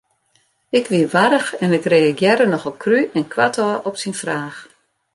Ik 0.69 0.87
wie 0.87 1.07
warch 1.07 1.49
en 1.63 1.71
ik 1.77 1.85
reagearre 1.95 2.47
nochal 2.51 2.75
krú 2.83 2.99
en 3.17 3.25
koartôf 3.33 3.75
op 3.89 3.95
syn 4.01 4.19
fraach. 4.21 4.57